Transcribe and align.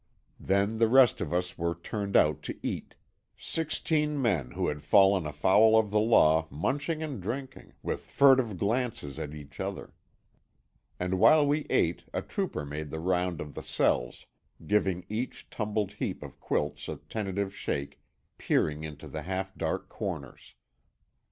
Then 0.39 0.77
the 0.79 0.87
rest 0.87 1.21
of 1.21 1.31
us 1.31 1.59
were 1.59 1.75
turned 1.75 2.17
out 2.17 2.41
to 2.49 2.57
eat; 2.65 2.95
sixteen 3.37 4.19
men 4.19 4.49
who 4.49 4.67
had 4.67 4.81
fallen 4.81 5.27
afoul 5.27 5.77
of 5.77 5.91
the 5.91 5.99
law 5.99 6.47
munching 6.49 7.03
and 7.03 7.21
drinking, 7.21 7.73
with 7.83 8.09
furtive 8.09 8.57
glances 8.57 9.19
at 9.19 9.35
each 9.35 9.59
other. 9.59 9.93
And 10.99 11.19
while 11.19 11.45
we 11.45 11.67
ate 11.69 12.05
a 12.15 12.23
trooper 12.23 12.65
made 12.65 12.89
the 12.89 12.99
round 12.99 13.39
of 13.39 13.53
the 13.53 13.61
cells, 13.61 14.25
giving 14.65 15.05
each 15.07 15.51
tumbled 15.51 15.91
heap 15.91 16.23
of 16.23 16.39
quilts 16.39 16.89
a 16.89 16.95
tentative 17.07 17.53
shake, 17.55 18.01
peering 18.39 18.83
into 18.83 19.07
the 19.07 19.21
half 19.21 19.53
dark 19.55 19.87
corners. 19.87 20.55